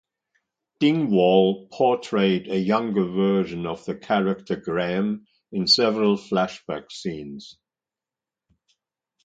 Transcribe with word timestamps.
Dingwall 0.79 1.67
portrayed 1.67 2.47
a 2.47 2.57
younger 2.57 3.05
version 3.05 3.67
of 3.67 3.85
the 3.85 3.93
character 3.93 4.55
Graham 4.55 5.27
in 5.51 5.67
several 5.67 6.17
flashback 6.17 6.91
scenes. 6.91 7.59